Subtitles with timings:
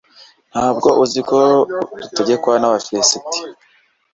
[0.51, 1.39] nta bwo uzi ko
[2.01, 3.39] dutegekwa n'abafilisiti